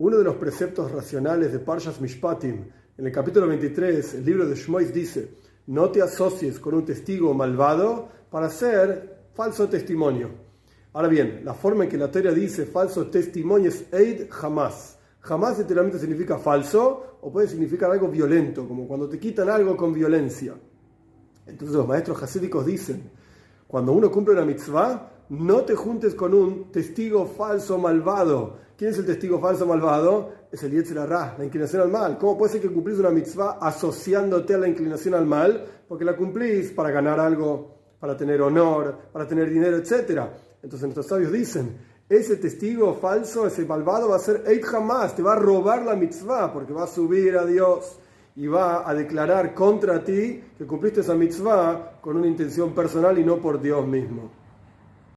[0.00, 2.64] Uno de los preceptos racionales de Parshas Mishpatim,
[2.96, 5.34] en el capítulo 23, el libro de Shmois dice,
[5.66, 10.30] no te asocies con un testigo malvado para ser falso testimonio.
[10.94, 14.96] Ahora bien, la forma en que la teoría dice falso testimonio es eid jamás.
[15.20, 19.92] Jamás literalmente significa falso o puede significar algo violento, como cuando te quitan algo con
[19.92, 20.54] violencia.
[21.46, 23.10] Entonces los maestros hasídicos dicen,
[23.66, 28.58] cuando uno cumple una mitzvah, no te juntes con un testigo falso malvado.
[28.76, 30.32] ¿Quién es el testigo falso malvado?
[30.50, 32.18] Es el Yetzer la inclinación al mal.
[32.18, 35.64] ¿Cómo puede ser que cumplís una mitzvah asociándote a la inclinación al mal?
[35.88, 40.20] Porque la cumplís para ganar algo, para tener honor, para tener dinero, etc.
[40.64, 41.76] Entonces nuestros sabios dicen,
[42.08, 45.94] ese testigo falso, ese malvado va a ser Eid jamás, te va a robar la
[45.94, 47.98] mitzvah porque va a subir a Dios
[48.34, 53.24] y va a declarar contra ti que cumpliste esa mitzvah con una intención personal y
[53.24, 54.40] no por Dios mismo.